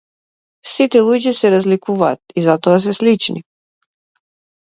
Сите 0.75 1.01
луѓе 1.09 1.33
се 1.39 1.51
разликуваат 1.55 2.35
и 2.41 2.45
затоа 2.47 2.79
се 2.87 2.95
слични. 3.01 3.45